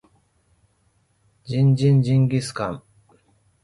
[1.43, 2.83] ジンジンジンギスカン